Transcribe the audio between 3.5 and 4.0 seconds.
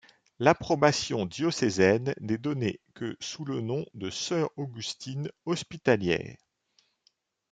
nom